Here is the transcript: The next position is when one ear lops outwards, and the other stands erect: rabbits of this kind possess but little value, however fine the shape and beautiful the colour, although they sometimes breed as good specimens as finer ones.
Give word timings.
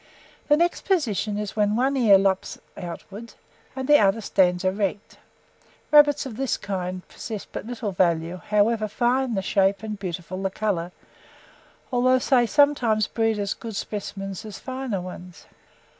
The 0.47 0.57
next 0.57 0.85
position 0.85 1.37
is 1.37 1.55
when 1.55 1.75
one 1.75 1.95
ear 1.95 2.17
lops 2.17 2.57
outwards, 2.75 3.35
and 3.75 3.87
the 3.87 3.99
other 3.99 4.19
stands 4.19 4.65
erect: 4.65 5.19
rabbits 5.91 6.25
of 6.25 6.37
this 6.37 6.57
kind 6.57 7.07
possess 7.07 7.45
but 7.45 7.67
little 7.67 7.91
value, 7.91 8.37
however 8.37 8.87
fine 8.87 9.35
the 9.35 9.43
shape 9.43 9.83
and 9.83 9.99
beautiful 9.99 10.41
the 10.41 10.49
colour, 10.49 10.91
although 11.93 12.17
they 12.17 12.47
sometimes 12.47 13.05
breed 13.05 13.37
as 13.37 13.53
good 13.53 13.75
specimens 13.75 14.43
as 14.43 14.57
finer 14.57 15.01
ones. 15.01 15.45